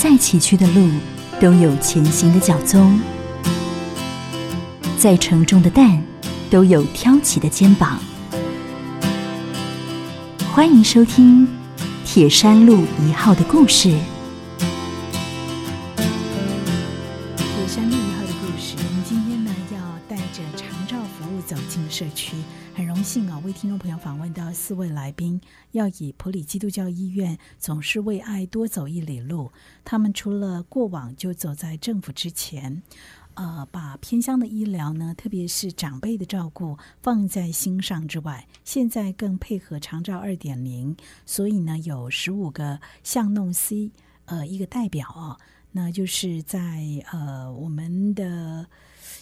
[0.00, 0.88] 再崎岖的路，
[1.40, 3.00] 都有前行的脚踪；
[4.96, 6.00] 再沉重的担，
[6.48, 7.98] 都有挑起的肩膀。
[10.52, 11.44] 欢迎收听
[12.04, 13.92] 《铁山路一号》的故事。
[23.48, 25.40] 为听众朋友访问到四位来宾，
[25.70, 29.50] 要以普里基督教医院总是为爱多走一里路。
[29.86, 32.82] 他们除了过往就走在政府之前，
[33.32, 43.92] 呃，把偏乡的医疗呢，特别是长辈的照顾放在心上之外，现在更配合长照二点零，所以呢有十五个巷弄 C，
[44.26, 45.38] 呃，一个代表啊，
[45.72, 48.66] 那就是在呃我们的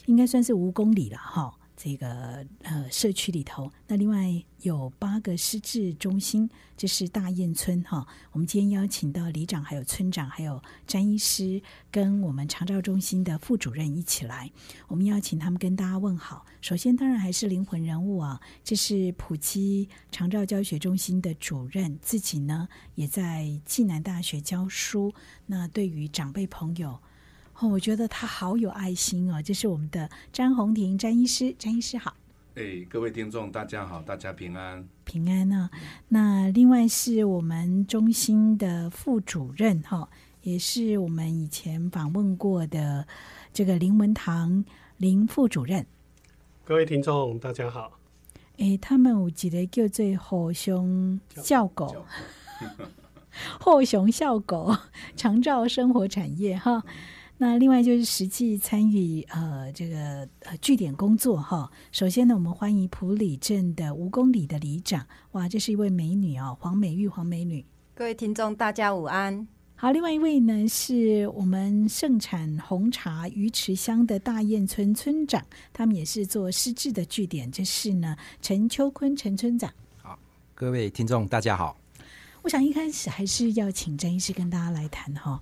[0.07, 1.57] 应该算是五公里了哈。
[1.77, 4.27] 这个呃社区里头，那另外
[4.62, 8.07] 有八个失智中心，这是大雁村哈。
[8.33, 11.61] 我们今天邀请到里长、还有村长、还有詹医师，
[11.91, 14.51] 跟我们长照中心的副主任一起来，
[14.88, 16.47] 我们邀请他们跟大家问好。
[16.63, 25.15] 首先，当然还是灵魂人物啊，这是普基长照教学中心的主任，自己呢也在暨南大学教书。
[25.45, 26.99] 那对于长辈朋友。
[27.59, 29.40] 哦，我觉得他好有爱心哦！
[29.43, 32.15] 这是我们的詹红婷詹医师，詹医师好。
[32.54, 35.71] 哎，各位听众大家好，大家平安平安呢。
[36.09, 40.07] 那另外是我们中心的副主任哈，
[40.43, 43.07] 也是我们以前访问过的
[43.54, 44.63] 这个林文堂
[44.98, 45.87] 林副主任。
[46.63, 47.98] 各位听众大家好。
[48.59, 52.04] 哎，他们有几个叫做火熊笑狗，
[53.59, 54.76] 后熊笑狗
[55.15, 56.82] 长照生活产业哈。
[57.38, 61.70] 那另外就是实际参与呃这个呃据点工作哈。
[61.92, 67.62] 首先呢，我们欢迎普里镇的吴公里的里长，哇，这是一位美女哦，黄美玉黄美女。
[67.94, 69.47] 各位听众大家午安。
[69.75, 75.44] 好，另外一位呢是我们盛产红茶鱼池乡的大雁村村长，
[75.75, 79.70] 他们也是做失智的据点，这是呢陈秋坤陈村长。
[79.98, 80.19] 好，
[80.54, 81.76] 各位听众大家好。
[82.41, 85.38] 我想一开始还是要请张医师跟大家来谈哈。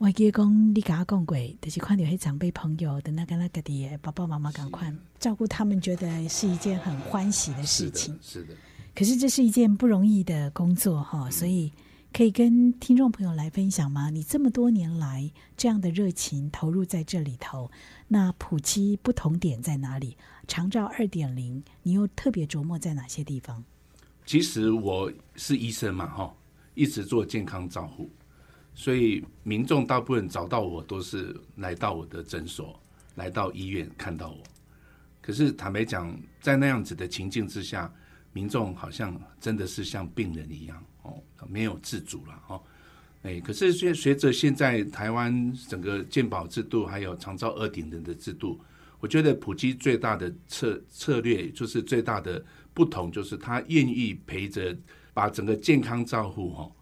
[0.00, 8.18] 我记讲，你跟他讲过，就是看到些长辈朋友的那个那个的爸爸妈妈，赶快照顾他们，觉得是一件很欢喜的事情。
[8.22, 8.54] 是的，
[8.94, 11.70] 可是这是一件不容易的工作哈，所以
[12.14, 14.08] 可以跟听众朋友来分享吗？
[14.08, 17.70] 你这么多年来这样的热情投入在这里头，
[18.08, 20.16] 那普及不同点在哪里？
[20.48, 23.62] 长照二点零，你又特别琢磨在哪些地方？
[24.24, 26.34] 其实我是医生嘛，哈，
[26.72, 28.08] 一直做健康照护。
[28.74, 32.80] 所以民众大部分找到我都是来到我的诊所，
[33.16, 34.38] 来到医院看到我。
[35.20, 37.92] 可是坦白讲，在那样子的情境之下，
[38.32, 42.62] 民众好像真的是像病人一样哦，没有自主了哦。
[43.22, 48.58] 哎，可是随随着现在台湾整个健保制度还有长照二顶人的制度，
[48.98, 52.42] 我觉得普及最大的策策略就是最大的
[52.72, 54.74] 不同，就是他愿意陪着
[55.12, 56.72] 把整个健康照护哈，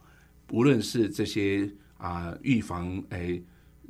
[0.50, 1.70] 无论是这些。
[1.98, 3.42] 啊，预防诶，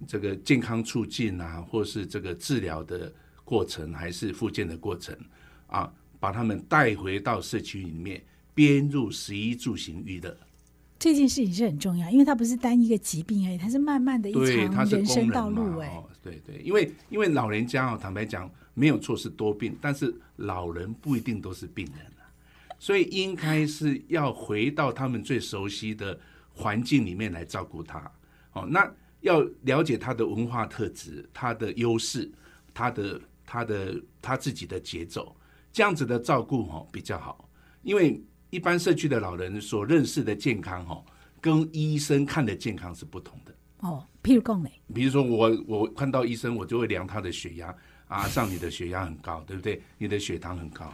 [0.06, 3.12] 这个健康促进啊，或是这个治疗的
[3.44, 5.14] 过程，还是复健的过程
[5.66, 8.24] 啊，把他们带回到社区里面，
[8.54, 10.34] 编入十一住行娱乐。
[10.98, 14.32] 这件事情是很重要，因为它不是单一个疾病而已，它是慢慢的一
[14.72, 15.76] 场人生道路。
[15.80, 22.24] 哎，对对，因为因为老人家哦，坦白讲没有错是多病，但是老人不一定都是病人啊，
[22.78, 26.18] 所以应该是要回到他们最熟悉的。
[26.58, 28.10] 环境里面来照顾他，
[28.52, 32.28] 哦，那要了解他的文化特质、他的优势、
[32.74, 35.34] 他的他的他自己的节奏，
[35.72, 37.48] 这样子的照顾哦比较好。
[37.82, 38.20] 因为
[38.50, 41.04] 一般社区的老人所认识的健康哦，
[41.41, 43.54] 跟医生看的健康是不同的。
[43.78, 47.74] 哦，譬如讲呢，比如说我我看到医生，我就会量他的血压
[48.08, 49.80] 啊，上你的血压很高，对不对？
[49.98, 50.92] 你的血糖很高。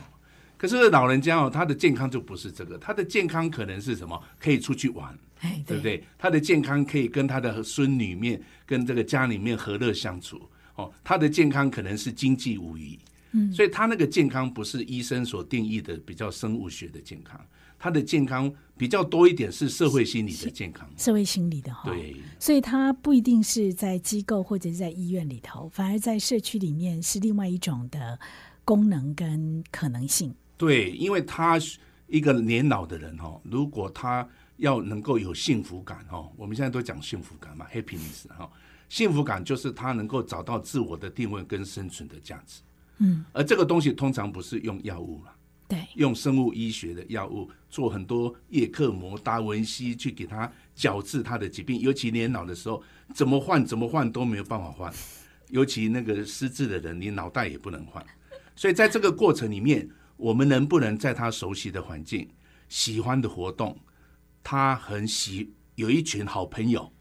[0.56, 4.22] 可是老人家哦，他的健康就不是这个，他的健康可能是什么？
[4.38, 5.18] 可以出去玩。
[5.66, 6.04] 对不对？
[6.18, 10.40] 他的健康可以跟他的孙女面、跟这个家里面和乐相处。
[10.76, 12.98] 哦，他的健康可能是经济无疑。
[13.32, 17.40] 嗯，所以他那个健康不是医生所定义的比较生物学的健康，
[17.78, 20.88] 他的健康比较多一点是社会心理的健康。
[20.96, 28.18] 社会心理的哈，对，所以他不一定是在机构或者是在医院里头，反而在社区里面是另外一种的
[28.64, 30.32] 功能跟可能性。
[30.56, 31.58] 对，因为他
[32.06, 38.50] 一个年老的人哈，如果他要能够有幸福感哦，我们现在都讲幸福感嘛，happiness 哈，
[38.88, 42.60] 幸福感就是他能够找到自我的定位跟生存的价值。
[42.98, 45.34] 嗯，而这个东西通常不是用药物了，
[45.66, 52.80] 对，用生物医学的药物做很多叶克膜、达文西去给他矫治他的疾病，尤其年老的时候，
[53.12, 54.92] 怎么换怎么换都没有办法换，
[55.48, 58.04] 尤其那个失智的人，你脑袋也不能换。
[58.54, 62.28] 所以在这个过程里面，我们能不能在他熟悉的环境、
[62.68, 63.76] 喜欢的活动，
[64.44, 66.92] 他很喜有一群好朋友，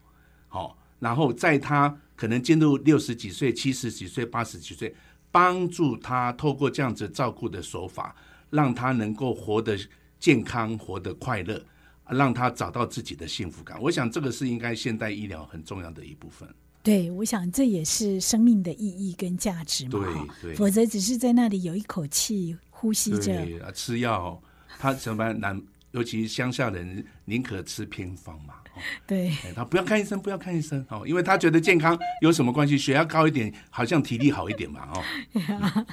[0.48, 4.92] 好，然后在他可能进入六十几岁、七十几岁、八十几岁，
[5.30, 8.16] 帮助他透过这样子照顾的手法，
[8.50, 9.78] 让他能够活得
[10.18, 11.62] 健康、活得快乐，
[12.08, 13.80] 让他找到自己的幸福感。
[13.80, 16.48] 我想这个是应该现代医疗很重要的一部分。
[16.82, 24.40] 对，我想这也是生命的意义跟价值嘛，对对否则只是在那里有一口气呼吸着，吃药，
[24.78, 25.60] 他什么难，
[25.94, 28.54] 尤其乡下人宁可吃偏方嘛。
[28.54, 28.60] 哦
[29.06, 32.76] 对，哎他不要看医生，不要看医生哦，因为他觉得健康有什么关系？
[32.76, 35.86] 血压高一点，好像体力好一点嘛，哦。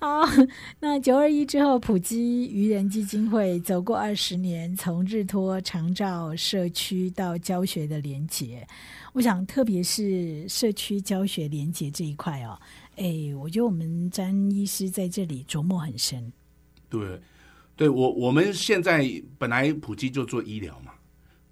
[0.00, 0.28] 好，
[0.80, 8.66] 那九二一之后，普基愚人基金会走过二十年，从日托、长照、社区到教学的连结，
[9.12, 12.58] 我想特别是社区教学连结这一块哦，
[12.96, 16.32] 哎，我觉得我们詹医师在这里琢磨很深。
[16.90, 17.20] 对，
[17.78, 19.08] 对我我们现在
[19.38, 20.92] 本来普及就做医疗嘛，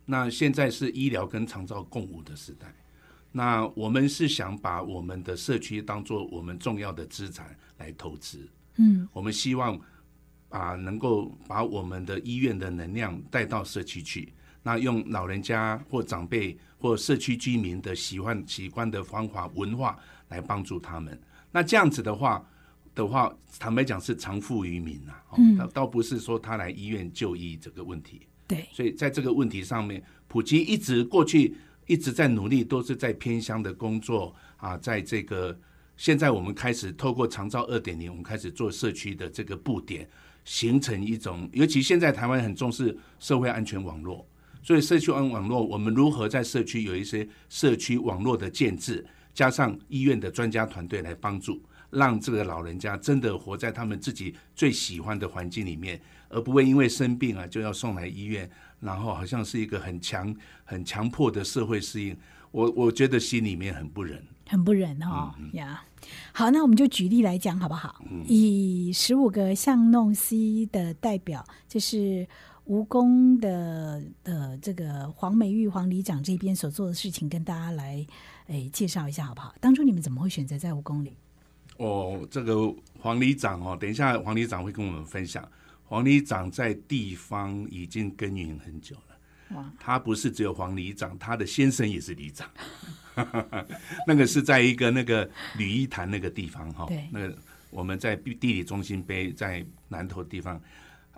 [0.06, 2.66] 那现在是医疗跟长照共舞的时代，
[3.30, 9.80] 那我们是想把我们的社区当做我们重要的资产来投资，嗯，我们希望
[10.48, 14.32] 把能够把我们的医院的能量带到社区去，
[14.64, 19.96] 那用老人家或长辈或社区居民的习惯习惯的方法文化
[20.30, 21.16] 来帮助他们，
[21.52, 22.44] 那这样子的话。
[22.96, 28.22] 的话，坦白讲是常富于民呐、哦嗯倒倒不是说他来医院就医这个问题。
[28.48, 31.54] 对，所以在这个问题上面，普及一直过去
[31.86, 35.56] 一直在努力，都是在偏乡的工作啊，在这个
[35.96, 40.08] 现在我们开始透过长照二点零，我们开始做社区的这个布点，
[40.44, 44.26] 形成一种，尤其现在台湾很重视社会安全网络，
[44.62, 49.04] 所以社区安网络，我们如何在社区有一些社区网络的建制，
[49.34, 51.60] 加上医院的专家团队来帮助。
[51.90, 58.48] 让这个老人家真的活在他们自己最喜欢的环境里面，而不会因为生病啊就要送来医院，
[58.80, 60.34] 然后好像是一个很强、
[60.64, 62.16] 很强迫的社会适应。
[62.50, 64.22] 我我觉得心里面很不忍。
[64.48, 65.84] 很不忍哦呀。
[66.32, 68.00] 好，那我们就举例来讲好不好？
[68.26, 72.26] 以十五个巷弄 C 的代表，就是
[72.68, 78.06] 蜈蚣的呃这个黄美玉黄里长这边所做的事情，跟大家来
[78.46, 79.52] 诶介绍一下好不好？
[79.60, 81.16] 当初你们怎么会选择在蜈蚣里？
[81.78, 85.46] 哦，这个黄里长哦，等一下黄里长会跟我们分享。
[85.84, 89.56] 黄里长在地方已经耕耘很久了。
[89.56, 92.48] 哇，他不是只有黄里长，他的先生也是里长。
[94.06, 97.38] 那个是在一个那个吕一潭那个地方哈对，那个
[97.70, 100.60] 我们在地理中心碑在南头地方，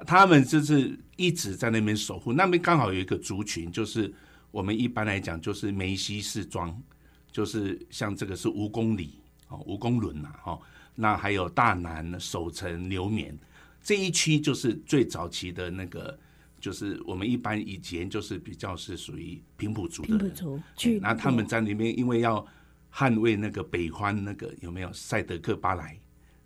[0.06, 2.32] 他们就是一直在那边守护。
[2.32, 4.12] 那边刚好有一个族群，就是
[4.50, 6.78] 我们一般来讲就是梅西氏庄，
[7.32, 10.58] 就是像这个是蜈蚣里哦，蜈蚣轮呐哈，
[10.94, 13.36] 那还有大南、守城、牛眠
[13.82, 16.18] 这一区，就是最早期的那个。
[16.60, 22.44] 就是我们一般以前就是比较是属于平埔族的人，平埔族去那他们在里面，因为要
[22.92, 25.96] 捍卫那个北方那个有没有赛德克巴莱，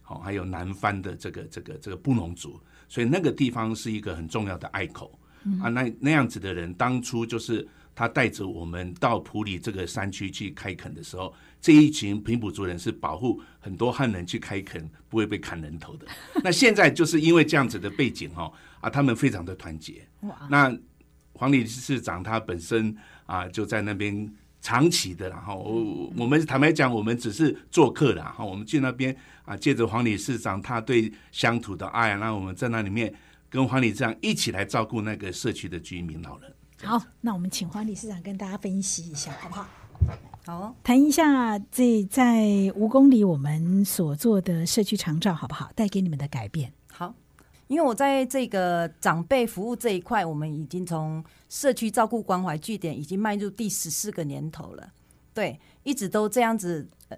[0.03, 2.61] 好、还有南方的这个这个这个布农族，
[2.91, 5.19] 所以那个地方是一个很重要的隘口、
[5.63, 5.71] 啊。
[5.71, 16.07] 那那样子的人，当初就是他带着我们到普里这个山区去开垦的时候，这一群平埔族人是保护很多汉人去开垦不会被砍人头的。
[16.43, 20.07] 那现在就是因为这样子的背景哈啊，他们非常的团结。
[20.21, 20.77] 哇，那
[21.35, 22.97] 黄理事长他本身
[23.27, 33.13] 啊就在那边长期的，然后我我们坦白讲，我们只是做客的哈，我们去那边啊，借着黄理事长他对乡土的爱，那我们在那里面
[33.51, 36.53] 跟黄理事长一起来照顾那个社区的居民老人。
[36.83, 39.67] 好，那我们请黄理事长跟大家分析一下好不好？
[40.45, 45.71] 好哦，谈一下这在五公里我们所做的社区长照好不好？
[45.75, 46.73] 带给你们的改变。
[46.91, 47.15] 好。
[47.69, 54.93] 因为我在这个长辈服务这一块，我们已经从社区照顾关怀据点已经迈入第十四个年头了，
[55.33, 57.17] 对，一直都这样子、呃、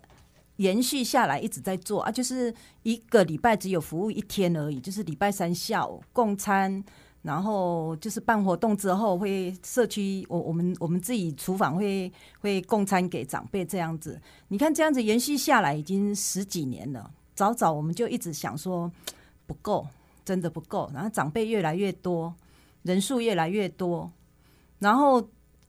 [0.57, 2.55] 延续下来，一直在做啊，就是
[2.85, 6.85] 一个礼拜只有服务一天而已，就是礼拜三下午共餐，
[7.25, 18.89] 然后就是办活动之后会社区我我们我们自己厨房会会供餐给长辈这样子，你看这样子延续下来已经十几年了，早早我们就一直想说
[19.45, 19.85] 不够。
[20.27, 22.35] 真的不够，然后长辈越来越多，
[22.81, 24.11] 人数越来越多，
[24.79, 25.23] 然后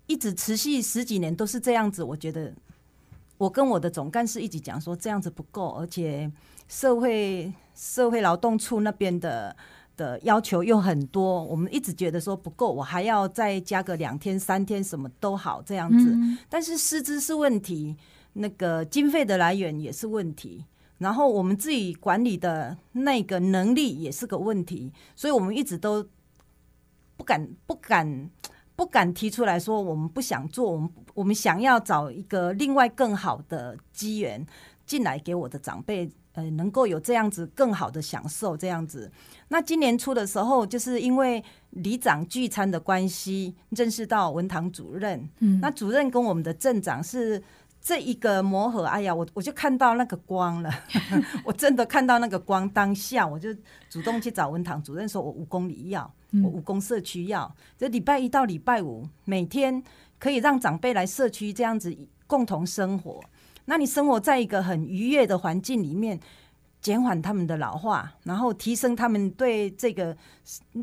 [0.08, 2.02] 一直持续十几年都是这样子。
[2.02, 2.54] 我觉得，
[3.38, 6.32] 我跟我的总干事一直讲说，这样子不够，而且
[6.70, 9.54] 社会社会劳动处那边的
[9.96, 16.12] 的要求又很多，我们一直觉得说不够，我还要再加个两天三天，什么都好这样子。
[16.12, 17.96] 嗯但是师资是问题，
[18.34, 20.66] 那个经费的来源也是问题，
[20.98, 26.06] 然后我们自己管理的那个能力也是个问题，所以我们一直都
[27.18, 28.30] 不敢不敢
[28.76, 34.46] 不敢提出来说我们不想做，我们我们想要找一个另外更好的机缘
[34.86, 36.10] 进来给我的长辈。
[36.36, 39.12] 呃，能够有这样子更好的享受，这样子。
[39.48, 47.42] 那今年初的时候，就是因为里长聚餐的关系，认识到文堂主任，嗯那主任跟我们的镇长是
[47.82, 50.70] 这一个磨合，哎呀，我我就看到那个光了，
[51.46, 52.68] 我真的看到那个光。
[52.70, 53.54] 当下我就
[53.90, 56.12] 主动去找文堂主任，说我五公里要，
[56.44, 59.82] 我五公社区要，这礼拜一到礼拜五每天
[60.20, 61.96] 可以让长辈来社区这样子
[62.28, 63.22] 共同生活。
[63.66, 66.20] 那你生活在一个很愉悦的环境里面。
[66.82, 70.16] 减缓他们的老化，然后提升他们对这个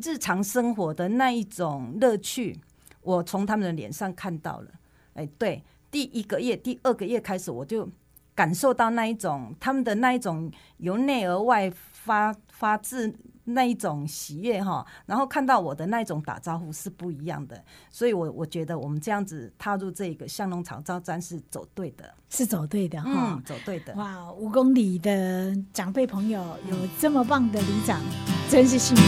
[0.03, 2.59] 日常生活的那一种乐趣，
[3.03, 4.71] 我从他们的脸上看到了。
[5.15, 5.63] 哎，对，
[5.93, 7.89] 第一个月、第二个月开始，我就
[8.35, 23.11] 感受到那一种他们的那一种由内而外发发自那一种喜悦哈，然后看到我的那一种打招呼是不一样的，所以我我觉得我们这样子踏入这个香农草招站是走对的，是走对的哈。
[23.13, 23.95] 嗯，走对的。
[23.95, 28.01] 哇，五公里的长辈朋友有这么棒的里长，
[28.49, 29.03] 真是幸福。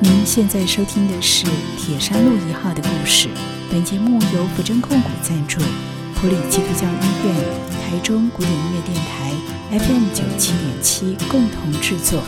[0.00, 1.46] 您现在收听的是
[1.76, 3.28] 铁山路一号的故事。
[3.70, 5.60] 本节目由福珍控股赞助，
[6.14, 7.34] 普里基督教医院、
[7.92, 9.30] 台中古典音乐电台
[9.78, 12.22] FM 九七点七共同制作。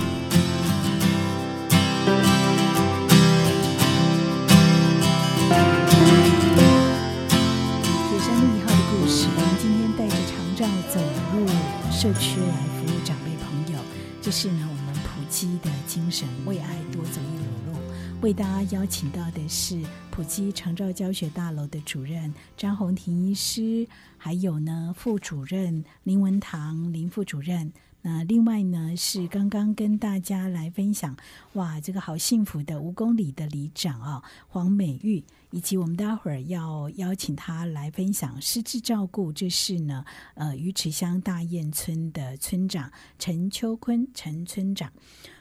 [18.24, 19.78] 为大家邀请到的是
[20.10, 27.70] 普基长照教学大楼的主任张红婷医师，还有呢副主任林文堂林副主任。
[28.00, 31.14] 那另外呢是刚刚跟大家来分享，
[31.52, 40.02] 哇，这个好幸福的五公里的里长啊，黄美玉，以及我们待会儿要邀请他来分享失智照顾，这是呢
[40.34, 44.90] 呃鱼池乡大堰村的村长陈秋坤陈村长。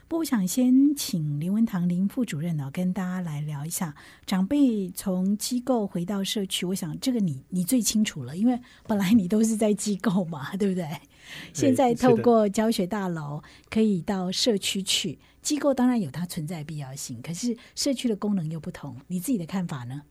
[0.06, 3.94] 不，我想先请林文堂林副主任呢、跟大家来聊一下
[4.26, 6.66] 长辈从机构回到社区。
[6.66, 10.86] 我想这个你你最清楚了，因为本来你都是在机构嘛，对不对？
[11.54, 18.96] 现在透过教学大楼可以到社区去，机构当然有它存在的必要性，可是社区的功能又不同。
[19.08, 20.02] 你自己的看法呢？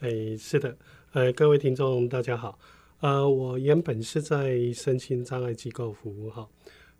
[0.00, 0.08] 哎，
[0.38, 0.78] 是的，
[1.12, 2.58] 呃，各位听众大家好，
[3.00, 6.48] 呃，我原本是在身心障碍机构服务哈，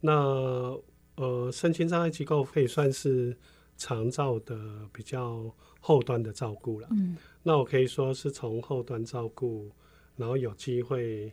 [0.00, 0.78] 那
[1.20, 3.36] 呃，身心障碍机构可以算是
[3.76, 6.88] 长照的比较后端的照顾了。
[6.92, 9.70] 嗯，那我可以说是从后端照顾，
[10.16, 11.30] 然后有机会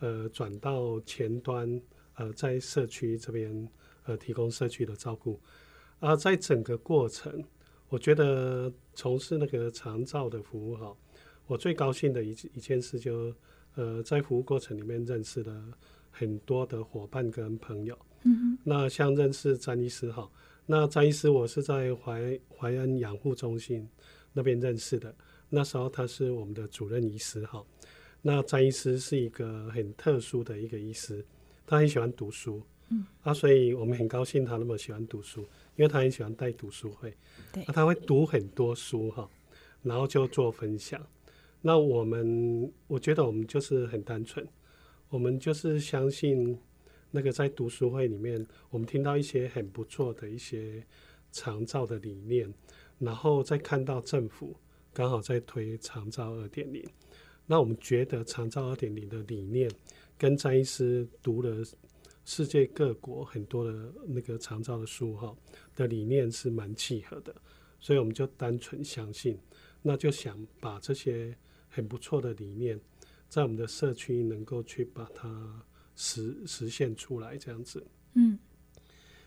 [0.00, 1.80] 呃转到前端，
[2.16, 3.66] 呃，在社区这边
[4.04, 5.40] 呃提供社区的照顾。
[6.00, 7.42] 啊，在整个过程，
[7.88, 10.94] 我觉得从事那个长照的服务哈，
[11.46, 13.34] 我最高兴的一一件事就
[13.76, 15.72] 呃在服务过程里面认识了
[16.10, 17.96] 很多的伙伴跟朋友。
[18.24, 20.28] 嗯那像认识詹医师哈，
[20.66, 23.88] 那詹医师我是在怀怀恩养护中心
[24.32, 25.14] 那边认识的，
[25.48, 27.64] 那时候他是我们的主任医师哈。
[28.22, 31.24] 那詹医师是一个很特殊的一个医师，
[31.66, 35.40] 他很喜欢读书，嗯，啊，所以我们很高兴他那么喜欢读书，
[35.74, 37.12] 因为他很喜欢带读书会，
[37.52, 39.28] 对啊、他会读很多书哈，
[39.82, 41.04] 然后就做分享。
[41.60, 44.46] 那我们我觉得我们就是很单纯，
[45.08, 46.56] 我们就是相信
[47.14, 50.84] 那个在读书会里面，我们听到一些很不错的一些
[51.30, 52.52] 长照的理念，
[52.98, 54.56] 然后再看到政府
[54.94, 56.82] 刚好在推长照二点零，
[57.46, 59.70] 那我们觉得长照二点零的理念
[60.16, 61.62] 跟詹医师读了
[62.24, 65.36] 世界各国很多的那个长照的书哈
[65.76, 67.34] 的理念是蛮契合的，
[67.78, 69.38] 所以我们就单纯相信，
[69.82, 71.36] 那就想把这些
[71.68, 72.80] 很不错的理念，
[73.28, 75.62] 在我们的社区能够去把它
[76.02, 77.86] 实实现出来，这样子。
[78.14, 78.36] 嗯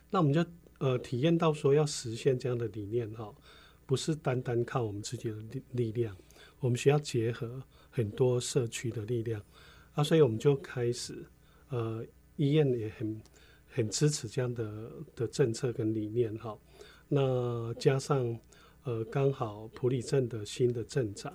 [0.10, 0.46] 那我们就
[0.78, 3.34] 呃体验到说要实现这样的理念哈，
[3.86, 6.16] 不是单单靠我们自己的力力量，
[6.60, 9.42] 我们需要结合很多社区的力量
[9.94, 11.26] 啊，所以我们就开始
[11.70, 12.06] 呃
[12.36, 13.22] 医院也很
[13.68, 16.58] 很支持这样的的政策跟理念哈。
[17.08, 18.38] 那加上
[18.84, 21.34] 呃刚好普里镇的新的镇长，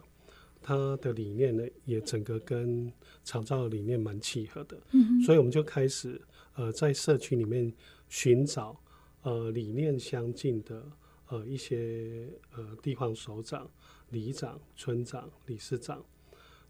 [0.62, 2.93] 他的理念呢也整个跟
[3.25, 6.21] 长照的理念蛮契合的，嗯所以我们就开始
[6.55, 7.73] 呃在社区里面
[8.09, 8.79] 寻找
[9.23, 10.83] 呃理念相近的
[11.29, 13.69] 呃一些呃地方首长、
[14.11, 16.05] 里长、村长、理事长。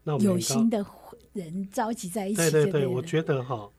[0.03, 0.83] 那我们有心的
[1.33, 3.69] 人召集在一起对对对，对，我觉得哈，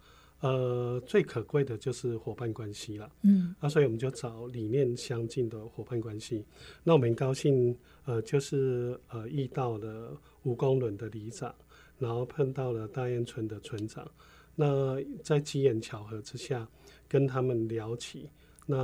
[0.42, 3.10] 呃，最可贵的就是伙伴关系了。
[3.22, 6.44] 嗯啊，所以我们就找理念相近的伙伴关系。
[6.82, 11.54] 那我们很高兴，呃，就是呃遇到了吴公伦的里长，
[11.96, 14.10] 然后碰到了大雁村的村长。
[14.56, 16.68] 那在机缘巧合之下，
[17.08, 18.28] 跟他们聊起，
[18.66, 18.76] 那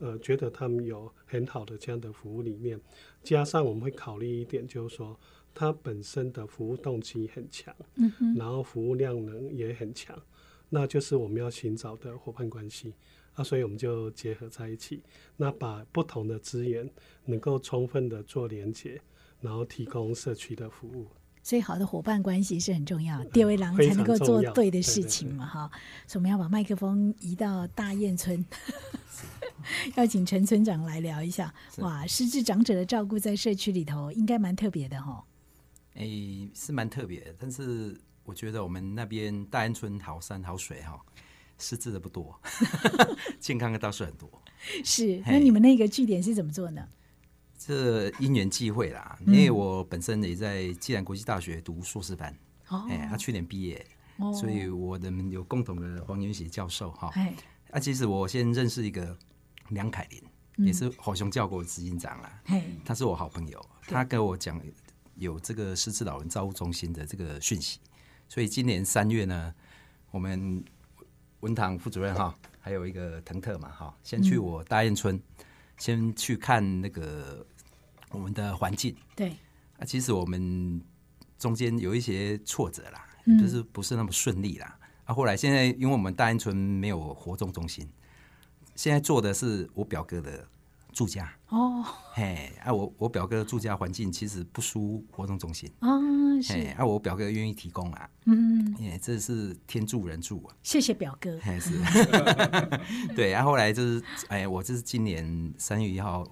[0.00, 2.80] 呃觉得他们有很好的这样的服务理念，
[3.22, 5.16] 加上我们会考虑一点，就是说
[5.54, 10.20] 他本身的服务动机很强，嗯哼，然后服务量能也很强，
[10.68, 12.94] 那就是我们要寻找的伙伴关系
[13.34, 15.02] 啊，所以我们就结合在一起，
[15.36, 16.88] 那把不同的资源
[17.24, 19.00] 能够充分的做连接，
[19.40, 21.06] 然后提供社区的服务。
[21.42, 25.70] 所以好的伙伴关系是很重要，第二位郎才能够做对的事情嘛哈。
[26.04, 28.44] 所以我们要把麦克风移到大雁村，
[29.94, 31.54] 要请陈村长来聊一下。
[31.78, 35.24] 哇，失智长者的照顾在社区里头应该蛮特别的哈。
[35.94, 37.96] 诶、是蛮特别的，但是
[38.26, 41.00] 我觉得我们那边大安村好山好水哈，
[41.58, 42.38] 失智的不多，
[43.40, 44.30] 健康的倒是很多。
[44.84, 46.86] 是，那你们那个据点是怎么做呢？
[47.58, 52.36] 这因缘际会啦，嗯因为我本身也在暨南国际大学读硕士班，
[52.68, 53.86] 哦哎、他去年毕业，
[54.18, 57.10] 哦所以我们有共同的黄元喜教授哈。
[57.14, 57.34] 哎，
[57.70, 59.16] 啊，其实我先认识一个
[59.70, 60.22] 梁凯琳，
[60.58, 62.42] 嗯也是火熊教国执行长啦。
[62.44, 64.60] 嘿，他是我好朋友，他跟我讲
[65.14, 67.80] 有这个失智老人照护中心的这个讯息，
[68.28, 69.54] 所以今年三月呢，
[70.10, 70.64] 我们
[71.40, 75.20] 文堂副主任哈，还有一个腾特嘛哈，先去我大雁村，
[75.78, 77.46] 先去看那个
[78.10, 78.94] 我们的环境。
[79.14, 79.30] 对，
[79.78, 80.80] 啊，其实我们
[81.38, 83.38] 中间有一些挫折啦，嗯。
[83.38, 84.78] 就是不是那么顺利啦。
[85.04, 87.88] 啊，后来现在因为我们大雁村没有活动中心，
[88.74, 90.46] 现在做的是我表哥的
[90.96, 91.30] 住家。
[91.50, 91.84] 哦。
[92.14, 95.88] 嘿，啊，我我表哥的住家环境其实不输活动中心，啊，
[96.36, 101.38] 嘿，是，啊，我表哥愿意提供啊，嗯，哎，这是天助人助啊，谢谢表哥。
[101.42, 101.78] 嘿是，
[103.14, 106.26] 对，啊，后来就是，哎，我这是今年三月一号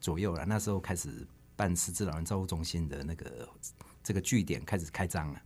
[0.00, 3.48] 左右了，那时候开始办失智老人照护中心的那个
[4.04, 5.42] 这个据点开始开张了，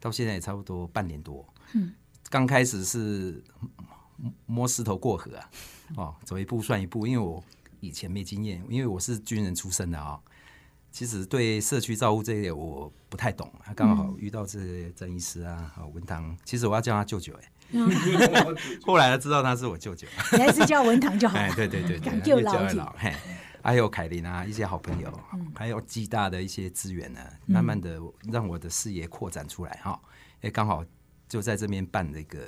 [0.00, 1.94] 到现在也差不多半年多，嗯，
[2.28, 3.40] 刚开始是
[4.16, 5.50] 摸摸石头过河啊，
[5.94, 7.42] 哦，走一步算一步，因为我
[7.80, 10.18] 以前没经验，因为我是军人出身的啊、
[10.90, 17.52] 其实对社区照顾这一点我不太懂，啊刚好遇到这些郑医师啊，好文堂，其实我要叫他舅舅哎、
[18.82, 21.54] 后来才知道他是我舅舅，你还是叫文堂就好哎，了。
[21.54, 23.14] 对对对对，感觉越老体叫越老，嘿，
[23.62, 25.12] 还有凯琳啊，一些好朋友，
[25.54, 28.00] 还有暨大的一些资源呢，慢慢的
[28.32, 30.00] 让我的视野扩展出来哈，
[30.40, 30.84] 哎，刚好
[31.28, 32.40] 就在这边办了一个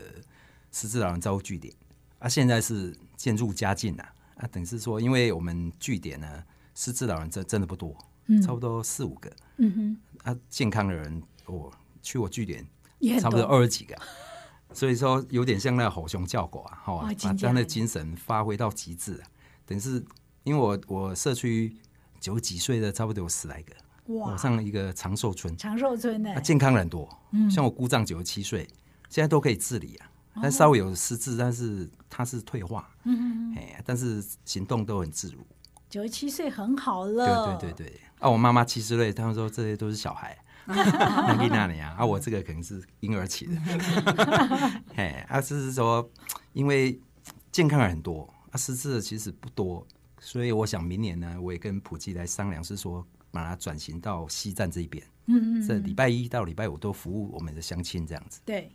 [0.73, 1.75] 失智老人照顾据点，
[2.19, 4.05] 啊，现在是渐入佳境呐，
[4.41, 6.43] 啊，等于是说，因为我们据点呢，
[6.75, 7.95] 失智老人真真的不多，
[8.43, 12.67] 差不多四五个，嗯哼，啊，健康的人，我去我据点
[13.21, 13.95] 差不多多二十几个，
[14.73, 19.29] 所以说有点像那个吼熊叫狗啊，哈、把哇真假的这样的精神发挥到极致啊。
[19.67, 20.03] 等于是
[20.43, 21.77] 因为我我社区
[22.19, 23.75] 九十几岁的差不多有十来个，
[24.15, 28.67] 哇我，上一个长寿村，长寿村的啊，健康人多，嗯像我姑丈九十七岁，
[29.11, 30.10] 现在都可以自理啊。
[30.43, 35.47] 但稍微有失智，但是他是退化，哦嗯，哎，但是行动都很自如。
[35.89, 37.59] 九十七岁很好了。
[37.59, 43.61] 对对对对，啊，我妈妈七十岁，他们说这些都是小孩， 那你那里啊，啊，我这个可能是婴儿期的，
[44.95, 46.09] 嘿，啊，就是说，
[46.53, 47.01] 因为
[47.51, 49.85] 健康人很多，啊，失智的其实不多，
[50.21, 58.71] 所以我想明年呢，我也跟普吉来商量，是说把它转型到西站这一边，嗯嗯这礼拜一到礼拜五都服务我们的乡亲这样子，对，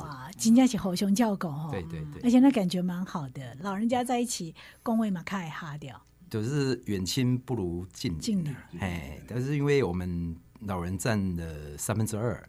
[0.00, 2.14] 哇，金家起吼熊叫狗哦，对对对。
[2.16, 8.44] 而对，且那感觉蛮好的，老人家在一起，工位嘛开哈掉，就是远亲不如近近邻。
[8.44, 12.48] 邻啊，嘿，但是因为我们老人占了三分之二。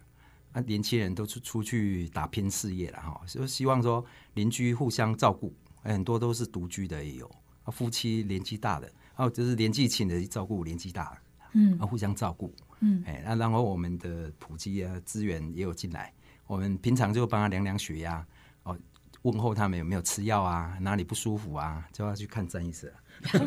[0.52, 7.30] 啊，年轻人都出出去打拼事业了哈，就希望说邻居互相照顾，哎很多都是独居的也有，
[7.64, 11.18] 啊夫妻年纪大的，还有就是年纪轻的照顾年纪大的，
[11.52, 11.78] 嗯。
[11.78, 16.12] 啊互相照顾，嗯，哎，那然后我们的普及啊资源也有进来，
[16.46, 18.24] 我们平常就帮他量量血压，
[18.64, 18.76] 哦，
[19.22, 22.96] 问候他们有没有吃药啊，哪里不舒服啊，就要去看张医师、啊，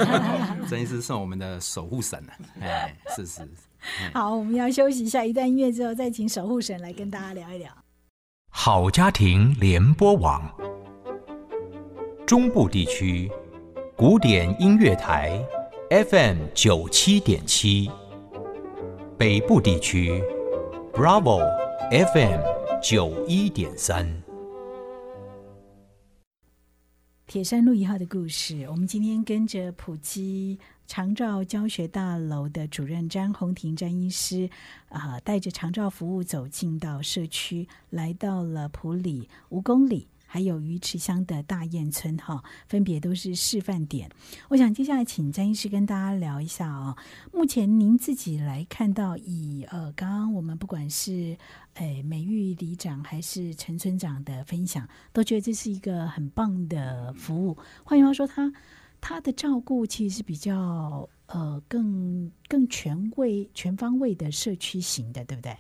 [0.70, 3.48] 詹医师是我们的守护神啊，哎，是是，
[4.14, 7.72] 好，我们要休息一下，一段音乐之后再请守护神来跟大家聊一聊。
[8.52, 10.52] 好家庭联播网，
[12.26, 13.32] 中部地区
[13.96, 15.40] 古典音乐台
[15.90, 17.90] FM 九七点七，
[19.18, 20.22] 北部地区
[20.94, 21.40] Bravo
[21.90, 22.40] FM
[22.80, 24.08] 九一点三。
[27.26, 34.48] 铁山路一号的故事，我们今天跟着普基长照教学大楼的主任詹红婷詹医师，
[34.90, 40.08] 啊、带着长照服务走进到社区，来到了普里五公里。
[40.32, 44.08] 还有鱼池乡的大雁村，哈，分别都是示范点。
[44.50, 46.96] 我想接下来请詹医师跟大家聊一下啊。
[47.34, 51.36] 目前您自己来看到以，呃，刚刚我们不管是
[51.74, 57.58] 诶美玉里长还是陈村长的分享，都觉得这是一个很棒的服务。
[57.84, 58.54] 换句话说，他
[59.02, 65.58] 他的照顾其实是比较呃更更全位、全方位的社区型的，对不对？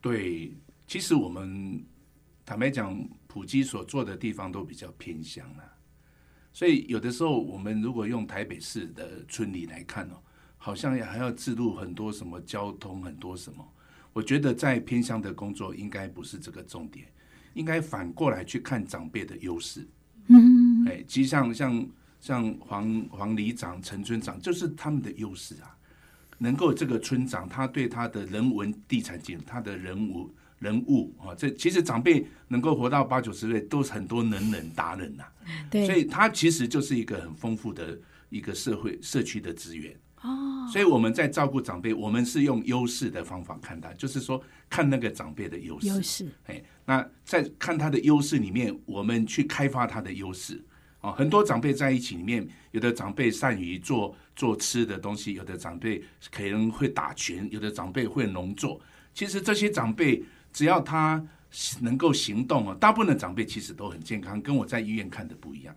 [0.00, 0.50] 对，
[0.86, 1.84] 其实我们
[2.44, 5.64] 坦白讲，普基所做的地方都比较偏乡了、
[6.52, 10.20] 所以有的时候我们如果用台北市的村里来看哦，
[10.58, 13.66] 好像也还要制度很多什么交通，很多什么。
[14.12, 17.06] 我觉得在偏乡的工作应该不是这个重点，
[17.54, 19.86] 应该反过来去看长辈的优势。
[20.26, 21.88] 嗯，哎，其实像像
[22.20, 25.76] 像黄黄里长、陈村长，就是他们的优势啊。
[26.38, 35.24] 能够这个村长，他对他的人文地产经，他的人物人物啊，这其实长辈能够活到八九十岁，都是很多能人达人呐、
[35.68, 39.92] 对，所以他其实就是一个很丰富的一个社会社区的资源。
[40.22, 45.86] 哦，所以我们在照顾长辈，我们是用优势的方法看待，就是说看那个长辈的优势。
[45.86, 50.62] 优势，哎，那在看他的优势里面，我们去开发他的优势。
[51.00, 58.78] 哦，很多长辈在一起里面，有的长辈善于做做吃的东西，有的长辈可能会打拳，有的长辈会农作。
[59.14, 61.22] 其实这些长辈只要他
[61.80, 65.74] 能够行动啊，大部分的长辈其实都很健康，跟我在医院看的不一样。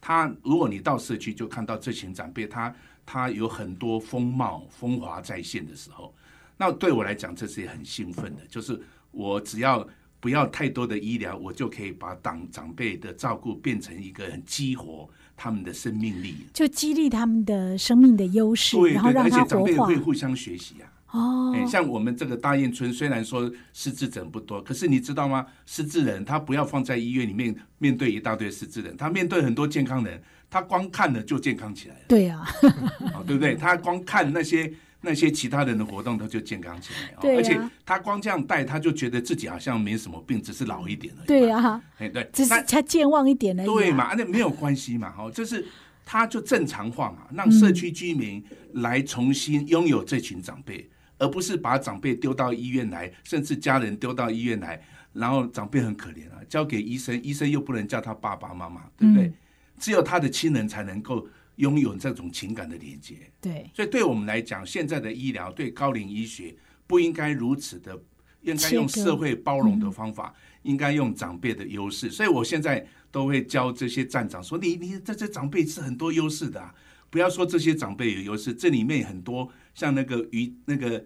[0.00, 2.74] 他如果你到社区就看到这群长辈，他
[3.06, 6.14] 他有很多风貌风华再现的时候，
[6.56, 9.86] 那对我来讲这是很兴奋的，就是我只要
[10.20, 16.34] 不要太多的医疗，我就可以把长长辈的照顾变成一个很激活他们的生命力。
[16.52, 19.96] 就激励他们的生命的优势，对对，然后让而且他活化长辈会。
[19.96, 20.90] 互相学习啊。
[21.14, 25.46] 哦，哎，像我们这个大雁村，虽然说失智者不多，可是你知道吗？
[25.64, 32.00] 失智人他不要放在医院里面面对一大堆失智人，他面对很多健康人，他光看了就健康起来了。
[32.08, 32.44] 对啊，
[33.14, 33.54] 哦，对不对？
[33.54, 37.10] 他光看那些那些其他人的活动，他就健康起来。
[37.16, 41.26] 哦对呀而且他光这样带，他就觉得自己好像没什么病，只是老一点而已。
[41.28, 43.72] 对，啊，哎，对，只是那他健忘一点而已、啊。
[43.72, 44.14] 对嘛？
[44.14, 45.64] 那没有关系嘛，哈，就是
[46.04, 50.88] 他就正常化嘛，让社区居民来重新拥有这群长辈，
[51.24, 54.78] 而不是把长辈丢到医院来，甚至家人丢到医院来，
[55.14, 59.32] 然后长辈很可怜啊，交给医生，医生又不能叫他爸爸妈妈，对不对？
[59.78, 63.14] 只有他的亲人才能够拥有这种情感的连接。
[63.40, 66.54] 对所以对我们来讲，现在的医疗对高龄医学
[66.86, 67.98] 不应该如此的，
[68.42, 72.10] 应该用社会包容的方法，应该用长辈的优势。
[72.10, 76.74] 所以我现在都会教这些站长说：“你你这这长辈是很多优势的、啊，
[77.14, 81.04] 不要说这些长辈有优势，这里面很多像那个鱼那个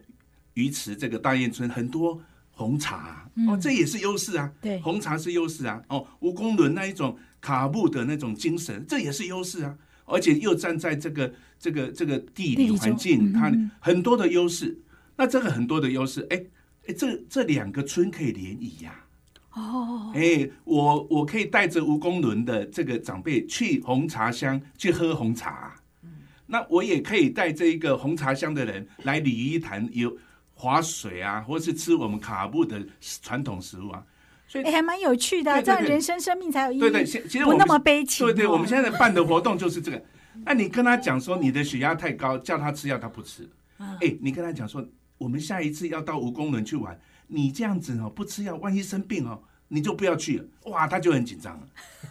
[0.54, 2.18] 鱼池这个大雁村很多
[2.50, 4.50] 红茶啊、哦，这也是优势啊。
[4.62, 5.82] 对红茶是优势啊。
[5.90, 9.76] 哦，蜈蚣轮那一种卡布的那种精神，这也是优势啊。
[10.06, 14.80] 而且又站在这个这个这个地理环境，嗯它嗯很多的优势。
[15.14, 16.42] 那这个很多的优势，哎
[16.86, 19.04] 哎，这这两个村可以联谊呀、
[19.52, 25.77] 哦，哎，我我可以带着蜈蚣轮的这个长辈去红茶乡去喝红茶，
[26.50, 30.16] 那我也可以带这一个红茶乡的人来鲤鱼潭游
[30.54, 32.82] 划水啊，或是吃我们卡布的
[33.22, 34.02] 传统食物啊。
[34.46, 36.80] 所以哎，还蛮有趣的这样人生生命才有意义。
[36.80, 38.32] 对对，其其实我那么悲情、哦。
[38.32, 40.02] 对对，我们现在办的活动就是这个。
[40.44, 43.46] 那你跟他讲说你的血压太高，叫他吃药他不吃。
[43.78, 44.82] 嗯哎，你跟他讲说，
[45.18, 50.44] 我们下一次要到蜈蚣轮去玩，你这样子哦不吃药，万一生病哦，你就不要去了。
[50.64, 51.68] 哇，他就很紧张了。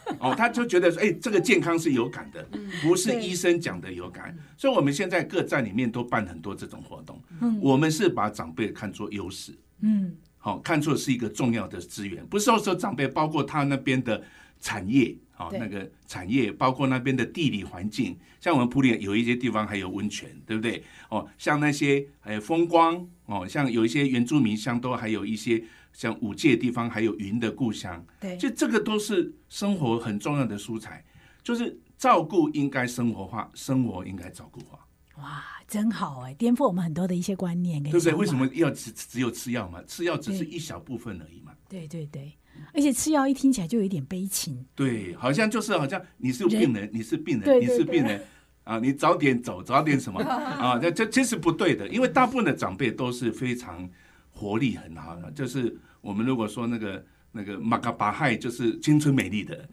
[0.20, 2.48] 哦，他就觉得说，哎，这个健康是有感的，
[2.82, 4.36] 不是医生讲的有感。
[4.58, 7.22] 所以我们现在各站里面都办很多这种活动。
[7.42, 9.54] 嗯我们是把长辈看作优势。
[9.82, 14.24] 嗯，好、看作是一个重要的资源，不是说说长辈，包括他那边的
[14.62, 20.82] 产业，哦、那个产业，包括那边的地理环境，像我们普里有一些地方还有温泉，对不对？
[21.10, 25.62] 哦，像那些呃风光，哦，像有一些原住民乡都还有一些
[25.98, 31.04] 像五界地方，还有云的故乡，对，就这个都是生活很重要的素材，
[31.42, 38.14] 就是照顾应该生活化，生活应该照顾化，哇，真好哎，颠覆我们很多的一些观念跟对不对？
[38.14, 39.82] 为什么要只只有吃药嘛？
[39.88, 41.52] 吃药只是一小部分而已嘛。
[41.68, 42.32] 对对对，
[42.76, 44.64] 而且吃药一听起来就有一点悲情。
[44.76, 48.24] 对，好像就是好像你是病人，你是病人，你对对对是病人
[48.66, 50.78] 啊，你早点走，早点什么 啊？
[50.78, 53.90] 这这这是不对的，因为大部分的长辈都是非常
[54.30, 55.32] 活力很好的。
[55.32, 59.70] 就是我们如果说那个那那个马嘎巴亥就是青春美丽的，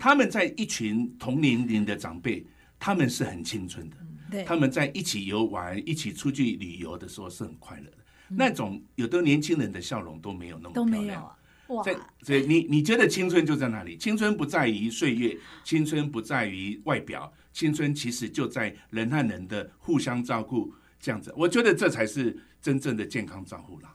[0.00, 2.46] 他们在一群同年龄的长辈，
[2.78, 3.96] 他们是很青春的。
[4.30, 7.98] 对，他们在一起游玩、一起出去旅游的时候是很快乐的。
[8.28, 11.22] 那种有的年轻人的笑容都没有那么都没有漂亮。
[11.22, 11.36] 啊
[11.68, 13.94] 哇，在所以你你觉得青春就在那里？
[13.98, 21.30] 青春不在于岁月，青春不在于外表，青春其实就在人和人的互相照顾这样子。
[21.36, 23.92] 我觉得这才是真正的健康照顾啦。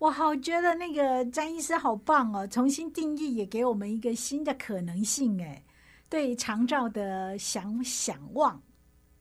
[0.00, 5.62] 我好觉得那个詹医师好棒哦，重新定义也给我们一个新的可能性哎，
[6.08, 8.58] 对长照的想想望。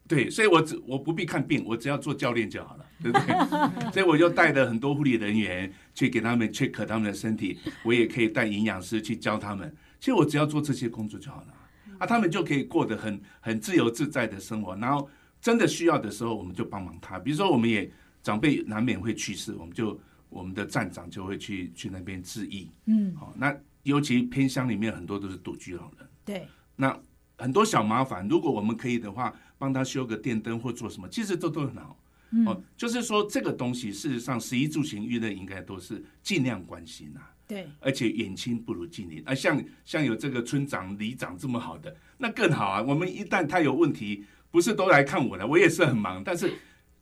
[0.08, 3.92] 对，所以我只我不必看病，我只要做教练就好了，对不对？
[3.92, 9.76] 所以我就带了很多护理人员去给他们 check 他们的身体，我也可以带营养师去教他们。
[10.00, 11.54] 其实我只要做这些工作就好了，
[11.98, 14.74] 啊，他们就可以过得很很自由自在的生活。
[14.78, 15.10] 然后
[15.42, 17.20] 真的需要的时候，我们就帮忙他。
[17.20, 17.92] 比如说，我们也
[18.24, 22.72] 长辈难免会去世，我们就我们的站长就会去去那边致意。
[22.86, 26.08] 嗯，好，那尤其偏乡里面很多都是独居老人。
[26.24, 26.98] 对，那
[27.38, 32.00] 很多小麻烦，如果我们可以的话，帮他修个电灯或做什么，其实都都很好。
[32.46, 39.34] 哦，就是说这个东西，事实上，十一住行娱乐应该都是尽量关心呐、对，而且远亲不如近邻啊。
[39.34, 42.84] 像像有这个村长、里长这么好的，那更好啊。
[42.84, 46.54] 我们一旦他有问题，不是都来看我了，我也是很忙，但是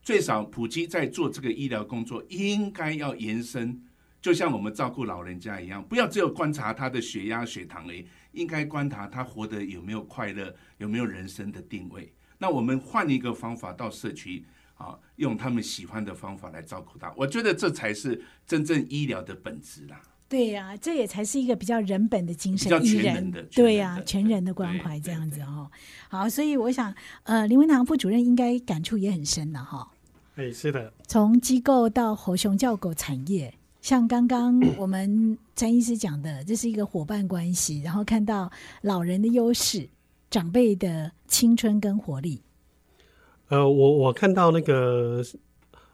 [0.08, 3.78] 最少普及在做这个医疗工作，应该要延伸，
[4.22, 12.13] 就像我们照顾老人家一样，不要只有观察他的血压、血糖而已，应该观察他活得有没有快乐，有没有人生的定位。
[12.38, 20.02] 那我们换一个方法到社区啊，用他们喜欢的方法来照顾他，我觉得这才是真正医疗的本质啦。
[20.30, 25.70] 对呀、这也才是一个比较人本的精比较神，医人全人的对呀、全人的全人的关怀这样子哦。
[26.08, 29.91] 好，所以我想，呃，林文堂副主任应该感触也很深了哈。
[30.38, 38.52] 哎，是的，从机构到猴熊教狗产业，像刚刚我们詹医师讲的，这是一个伙伴关系，然后看到
[38.84, 39.89] 老人的优势，
[40.30, 42.39] 长辈的青春跟活力。
[43.47, 45.23] 呃，我我看到那个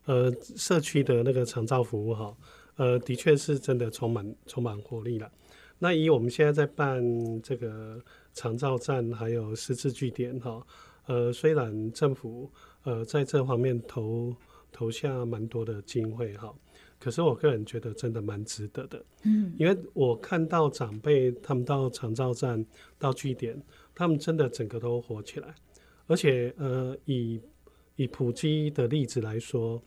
[0.04, 2.36] 呃社区的那个长照服务哈，
[2.76, 5.32] 呃，的确是真的充满充满活力了。
[5.80, 7.02] 那以我们现在在办
[7.42, 7.98] 这个
[8.34, 10.62] 长照站，还有失智据点哈，
[11.06, 12.52] 呃，虽然政府
[12.84, 14.36] 呃在这方面投
[14.72, 16.54] 投下蛮多的经费哈，
[17.00, 19.04] 可是我个人觉得真的蛮值得的。
[19.24, 22.66] 嗯，因为我看到长辈他们到长照站、
[22.98, 23.62] 到据点，
[23.94, 25.54] 他们真的整个都活起来，
[26.08, 27.40] 而且呃，以
[27.96, 29.82] 以普及的例子来说，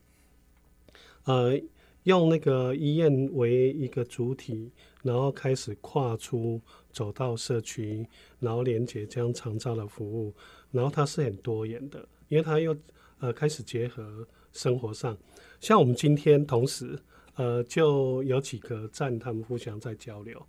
[1.25, 1.61] 呃，
[2.05, 4.71] 用那个医院为一个主体，
[5.03, 6.61] 然后开始跨出
[6.93, 8.07] 走到社区，
[8.39, 10.33] 然后连接这样长照的服务，
[10.71, 12.77] 然后它是很多元的，因为它又
[13.19, 15.17] 呃开始结合生活上，
[15.61, 16.99] 像我们今天同时。
[17.39, 20.43] 呃，就有几个站，他们互相在交流。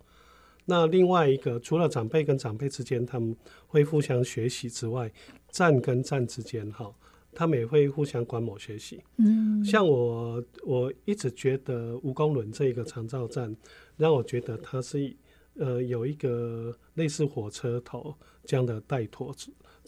[0.64, 3.36] 那另外一个，除了长辈跟长辈之间他们
[3.66, 5.12] 会互相学习之外，
[5.50, 6.90] 站跟站之间哈，
[7.34, 9.02] 他们也会互相观摩学习。
[9.18, 13.54] 嗯，像我，我一直觉得吴公仑这个长照站，
[13.98, 15.14] 让我觉得它是
[15.56, 18.14] 呃有一个类似火车头
[18.46, 19.30] 这样的带头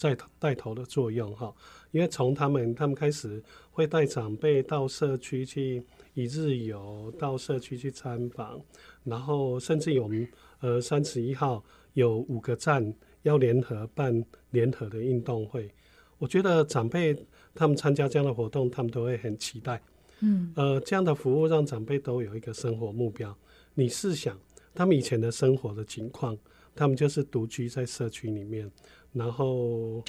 [0.00, 1.54] 带带头的作用哈。
[1.92, 5.82] 因为从他们他们开始会带长辈到社区去
[6.14, 8.60] 一日游，到社区去参访，
[9.04, 10.28] 然后甚至有我们
[10.60, 11.62] 呃三十一号
[11.94, 15.68] 有五个站要联合办联合的运动会，
[16.18, 17.16] 我觉得长辈
[17.54, 19.82] 他们参加这样的活动，他们都会很期待。
[20.20, 23.36] 嗯，呃，这样的服务让长辈都有一个生活目标。
[23.74, 24.38] 你试想，
[24.74, 26.38] 他们以前的生活的情况，
[26.74, 28.70] 他们就是独居在社区里面，
[29.12, 30.02] 然后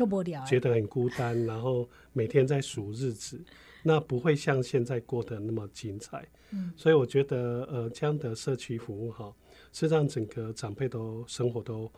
[0.48, 3.44] 觉得很孤单，然后每天在数日子，
[3.84, 6.26] 那不会像现在过得那么精彩。
[6.52, 9.34] 嗯，所以我觉得，呃，这样的社区服务哈，
[9.72, 11.92] 是让整个长辈都生活都，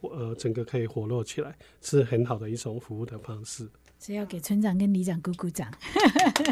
[0.00, 3.68] 呃，整个可以活络起来，是很好的一种服务的方式。
[3.98, 5.72] 所以要给村长跟里长鼓鼓掌。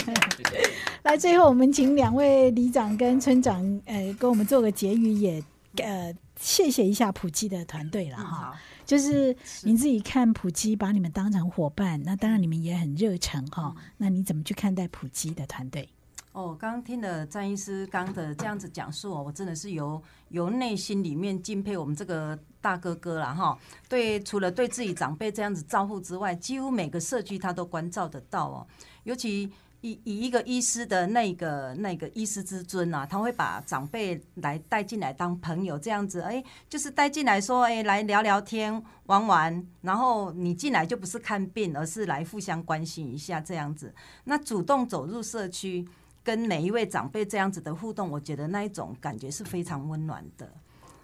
[1.05, 5.45] 来，最后我们请两位里长跟村长，呃，跟我们做个结语，也
[5.77, 8.37] 呃，谢谢一下普基的团队了嗯哈。
[8.37, 13.75] 好，就是你自己看普基把你们当成伙伴，那当然你们也很热诚哈。
[13.97, 15.89] 那你怎么去看待普基的团队？
[16.33, 23.57] 哦，刚刚听了詹医师刚的这样子讲述哦，我真的是由由内心里面敬佩我们这个大哥哥了哈。
[23.89, 28.67] 对，除了对自己长辈这样子照顾之外，几乎每个社区他都关照得到哦。
[29.05, 29.49] 尤其
[29.85, 43.95] 以以一个医师的那个那个医师之尊啊，他会把长辈来带进来当朋友这样子，哎，就是带进来说，哎，来聊聊天、玩玩，然后你进来就不是看病，而是来互相关心一下这样子。
[44.25, 45.87] 那主动走入社区。
[46.25, 50.51] 跟每一位长辈这样子的互动，我觉得那一种感觉是非常温暖的。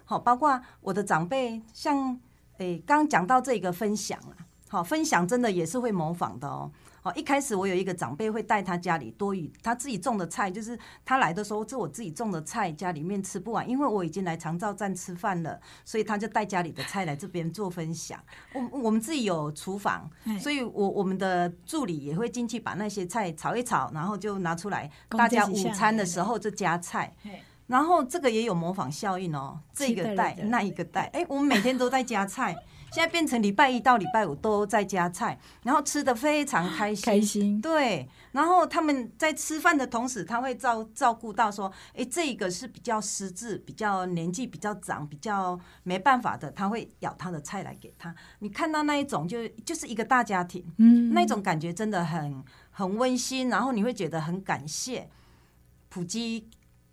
[0.03, 2.19] 好，包括我的长辈，像
[2.57, 4.33] 诶，刚讲到这个分享啊，
[4.71, 6.71] 好，分享真的也是会模仿的哦。
[7.01, 18.17] 好，一开始我有一个长辈会带他家里多余他自己种的菜，就是他来的时候，这我自己种的菜，家里面吃不完，因为我已经来长照站吃饭了，所以他就带家里的菜来这边做分享。
[18.53, 27.13] 我我们自己有厨房，所以我我们的助理也会进去把那些菜炒一炒，然后就拿出来，大家午餐的时候就加菜。
[27.67, 32.53] 然后这个也有模仿效应哦，这个带那一个带，哎，我们每天都在加菜，
[32.91, 37.05] 现在变成礼拜一到礼拜五都在加菜，然后吃的非常开心。
[37.05, 37.61] 开心。
[37.61, 48.13] 对，然后他们在吃饭的同时，他会照照顾到说，哎，这个是比较失智、比较年纪比较长、比较没办法的，他会舀他的菜来给他。
[48.39, 55.09] 你看到那一种，就就是一个大家庭，嗯，那种感觉真的很很温馨，然后你会觉得很感谢
[55.87, 56.49] 普基。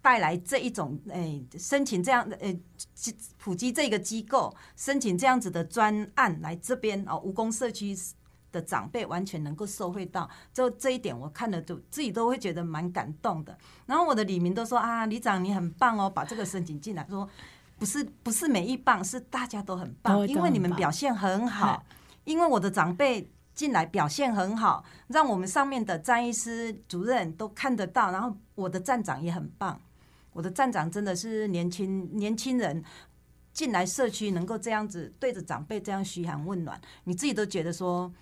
[0.08, 2.58] 带来这一种诶，申请这样的诶，
[3.36, 7.94] 普及这个机构申请这样子的专案来这边哦，务工社区
[8.50, 13.54] 的长辈完全能够受惠到，就这一点我看了都自己都会觉得蛮感动的。
[13.84, 17.28] 然后我的李明都说啊，李长你很棒哦，把这个申请进来，说
[17.78, 21.84] 不是不是每一棒，是大家都很棒，因为你们表现很好，
[22.24, 23.30] 因为我的长辈。
[23.58, 29.80] 进来表现很好，让我们上面的张医师主任都看得到，然后我的站长也很棒，
[30.38, 32.84] 我的站长真的是年轻年轻人
[33.52, 38.12] 进来社区能够这样子对着长辈这样嘘寒问暖，你自己都觉得说。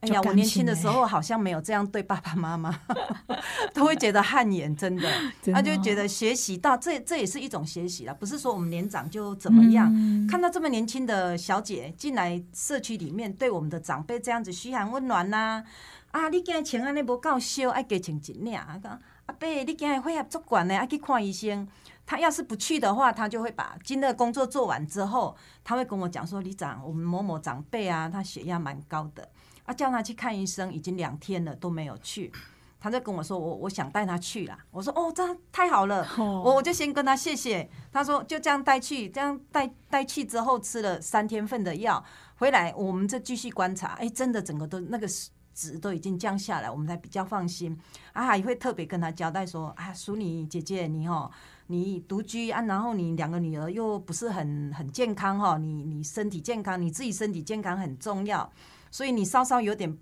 [0.00, 2.78] 哎呀，我年轻的时候好像没有这样对爸爸妈妈，
[3.72, 5.10] 都会觉得汗颜，真的，
[5.50, 9.90] 他就觉得学习到这这也是一种学习了，不是说我们年长就怎么样。
[10.28, 15.64] 看到这么年轻的小姐进来社区里面，对我们的长辈这样子嘘寒问暖呐，
[16.10, 18.54] 啊，你今日穿安尼无够少，爱加穿一领。
[18.54, 18.78] 啊，
[19.26, 21.66] 阿伯，你今日血压足管呢，爱去看医生。
[22.06, 29.26] 他要是不去的话，他就会把今日工作做完之后，他会跟我讲说，李长，我们某某长辈啊，他血压蛮高的。
[29.64, 32.30] 啊，叫他去看医生，已经两天了都没有去。
[32.78, 34.58] 他就跟我说，我我想带他去啦。
[34.70, 37.66] 我说哦，这样太好了，我我就先跟他谢谢。
[37.90, 42.04] 他说就这样带去，这样带带去之后吃了三天份的药，
[42.36, 43.94] 回来我们再继续观察。
[43.94, 45.08] 哎，真的整个都那个
[45.54, 47.78] 值都已经降下来，我们才比较放心。
[48.12, 51.30] 啊，还会特别跟他交代说，啊，淑女姐姐你哦，
[51.68, 58.52] 你独居啊，然后你两个女儿又不是很很健康哈，你你身体健康，你自己身体健康很重要。
[58.90, 59.98] 所以你稍稍有点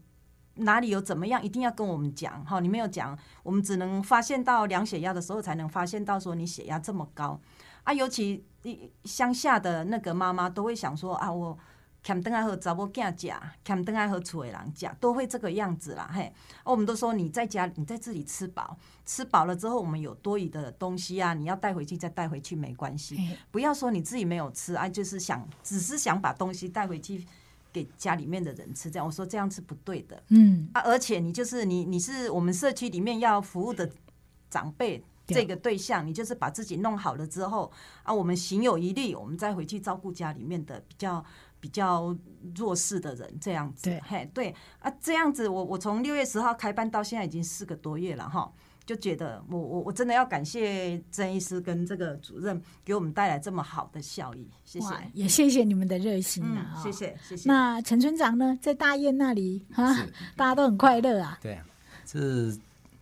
[0.56, 2.60] 哪里有怎么样，一定要跟我们讲哈。
[2.60, 7.40] 你没有讲，我们只能发现到量血压的时候才能发现到说你血压这么高
[7.84, 7.92] 啊。
[7.92, 8.44] 尤其
[9.04, 11.58] 乡下的那个妈妈都会想说啊，我
[12.02, 16.32] 欠灯爱和找某囝家，欠灯爱和厝的人家，都会这个样子啦嘿。
[16.64, 27.26] 我们都说你在家，你在这里吃饱，吃饱了之后，我们有多余的东西啊，你要带回去再带回去没关系，不要说你自己没有吃啊，就是想只是想把东西带回去。
[27.74, 30.22] 给家里面的人吃，这样我说这样是不对的。
[30.28, 33.90] 嗯啊，而且你就是你，你是我们社区里面要服务的
[34.50, 41.24] 长辈这个对象，你就是把自己弄好了之后啊，我们行有余力，我们再回去照顾家里面的比较
[41.62, 42.14] 比较
[42.56, 43.84] 弱势的人，这样子。
[43.84, 48.52] 对嘿，对啊，这样子我我从六月十号开班到现在已经四个多月了哈。
[48.84, 57.48] 就觉得我我我真的要感谢曾医师跟这个主任给我们带来这么好的效益，谢谢，也谢谢你们的热心啊，谢谢谢谢。
[57.48, 59.94] 那陈村长呢，在大雁那里啊，
[60.34, 61.38] 大家都很快乐啊。
[61.40, 61.64] 对啊，
[62.04, 62.18] 这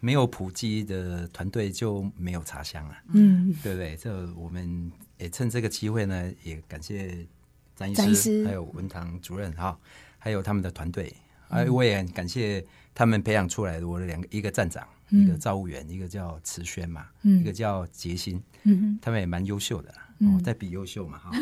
[0.01, 3.97] 没有普及的团队就没有茶香啊，嗯，对不对？
[3.97, 7.27] 这我们也趁这个机会呢，也感谢
[7.95, 9.79] 张医师还有文堂主任哈，
[10.19, 11.15] 还有他们的团队，
[11.49, 12.65] 哎，我也很感谢
[12.95, 14.87] 他们培养出来的我的两个一个站长。
[15.13, 18.41] 一个造物员，一个叫慈轩嘛，一个叫杰心，
[19.03, 21.33] 他们也蛮优秀的，哦，在比优秀嘛哈。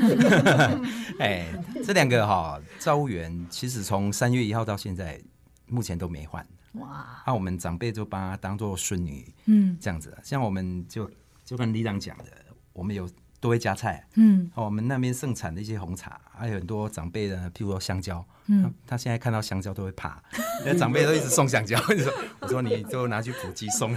[1.20, 1.52] 哎，
[1.84, 5.20] 这两个哈造物员，其实从三月一号到现在，
[5.66, 6.42] 目前都没换。
[6.76, 7.22] 哇！
[7.26, 10.16] 那我们长辈就把他当做孙女，嗯，这样子。
[10.22, 11.10] 像我们就
[11.44, 12.24] 就跟李长讲的，
[12.72, 13.06] 我们有。
[13.40, 20.20] 都会加菜，嗯，哦，我们那边盛产的一些红茶，还有很多长辈的，譬如说香蕉，嗯，他现在看到香蕉都会怕，
[20.66, 23.94] 那长辈都一直送香蕉， 你说，我说你就拿去普及送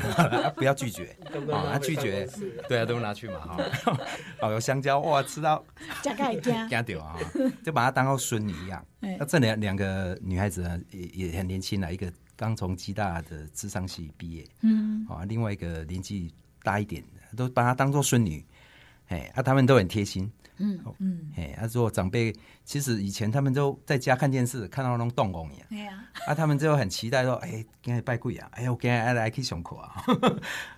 [0.55, 1.17] 不要拒绝，
[1.51, 2.29] 啊，拒绝，
[2.69, 3.57] 对啊，都拿去嘛，哈，
[4.41, 5.63] 哦，有香蕉哇，吃到
[6.03, 7.17] 加盖加加掉啊，
[7.63, 8.85] 就把他当做孙女一样。
[8.99, 17.03] 那这两两个女孩子呢，也也很年轻了，一个刚从暨大的智商系毕业，嗯，啊，另外一个年纪大一点，
[17.35, 18.45] 都把她当做孙女。
[19.11, 22.33] 哎，啊，他们都很贴心，嗯嗯，哎，他说长辈
[22.63, 27.51] 其实以前他们都在家看电视，看到那种动工呀，对呀，啊，他们就很期待说，哎，
[27.83, 30.03] 今天拜贵啊，哎，我今天来去上课啊，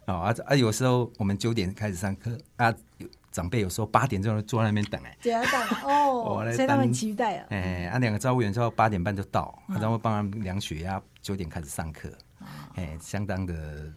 [0.07, 12.11] 哦啊 啊，有时候我们九点开始上课啊，有长辈有时候八点钟就坐在那边等哎，就要到哦 所以他们当期待啊，哎，啊，两个照顾员之后八点半就到，然后帮他们量血压，九点开始上课，
[12.75, 13.91] 哎，相当的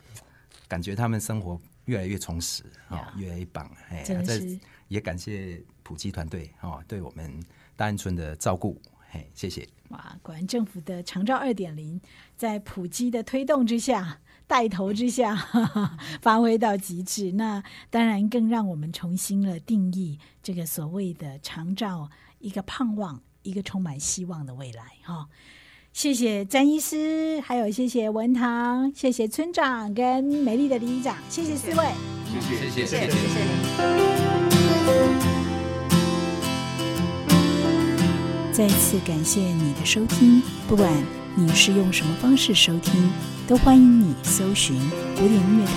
[0.68, 7.42] 感觉他们生活越来越充实，啊，越来越棒，哎，啊这也感谢普及团队啊，对我们
[7.74, 8.80] 大安村的照顾，
[9.10, 9.68] 嘿，谢谢。
[9.88, 12.00] 哇，果然政府的长照二点零
[12.36, 17.32] 在普及的推动之下、带头之下，哈 哈发挥到极致。
[17.32, 22.10] 那当然更让我们重新了定义这个所谓的长照，
[22.40, 24.82] 一个盼望，一个充满希望的未来。
[25.02, 25.28] 哈、
[25.96, 31.86] 谢谢詹医师，还有谢谢文堂，谢谢村长跟美丽的理事长，谢谢四位。
[32.30, 33.16] 谢谢谢谢谢谢。
[38.52, 40.92] 再次感谢你的收听，不管
[41.34, 43.10] 你是用什么方式收听，
[43.48, 44.78] 都欢迎你搜寻
[45.14, 45.72] 古典音乐台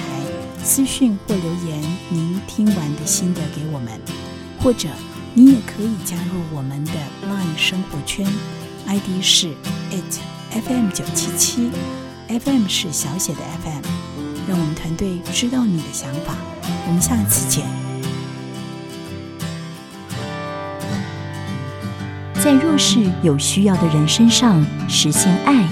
[0.62, 3.98] 私讯或留言您听完的心得给我们，
[4.60, 4.90] 或者
[5.34, 6.92] 你也可以加入我们的
[7.26, 8.28] Line 生活圈。
[8.90, 9.50] ，ID 是
[9.92, 10.20] it
[10.52, 11.70] FM 九七七
[12.28, 13.84] ，FM 是小写的 FM，
[14.48, 16.34] 让我们团队知道你的想法，
[16.88, 17.66] 我们下次见。
[22.44, 25.68] 在弱势有需要的人身上实现爱，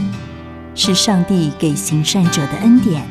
[0.76, 3.04] 是上帝给行善者的恩典。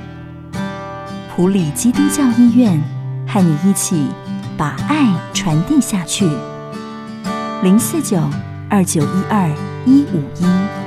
[1.35, 2.81] 普里基督教医院
[3.27, 4.07] 和你一起
[4.57, 6.31] 把爱传递下去。
[7.63, 8.19] 零四九
[8.71, 9.51] 二九一二
[9.87, 10.86] 一五一。